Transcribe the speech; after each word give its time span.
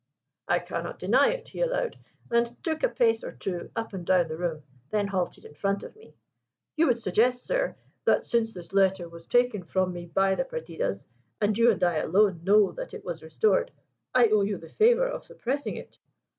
'I 0.47 0.57
cannot 0.61 0.97
deny 0.97 1.29
it,' 1.29 1.47
he 1.49 1.61
allowed, 1.61 1.95
and 2.31 2.57
took 2.63 2.81
a 2.81 2.89
pace 2.89 3.23
or 3.23 3.29
two 3.31 3.69
up 3.75 3.93
and 3.93 4.03
down 4.03 4.27
the 4.29 4.35
room, 4.35 4.63
then 4.89 5.05
halted 5.05 5.45
in 5.45 5.53
front 5.53 5.83
of 5.83 5.95
me. 5.95 6.15
'You 6.75 6.87
would 6.87 6.99
suggest, 6.99 7.45
sir, 7.45 7.75
that 8.05 8.25
since 8.25 8.51
this 8.51 8.73
letter 8.73 9.07
was 9.07 9.27
taken 9.27 9.61
from 9.61 9.93
me 9.93 10.07
by 10.07 10.33
the 10.33 10.43
partidas, 10.43 11.05
and 11.39 11.55
you 11.55 11.69
and 11.69 11.83
I 11.83 11.97
alone 11.97 12.43
know 12.43 12.71
that 12.71 12.95
it 12.95 13.05
was 13.05 13.21
restored, 13.21 13.69
I 14.11 14.25
owe 14.29 14.41
you 14.41 14.57
the 14.57 14.69
favour 14.69 15.05
of 15.05 15.23
suppressing 15.23 15.75
it.' 15.75 15.99